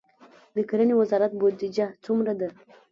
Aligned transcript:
د 0.55 0.57
کرنې 0.69 0.93
وزارت 1.01 1.31
بودیجه 1.39 1.87
څومره 2.03 2.33
ده؟ 2.39 2.47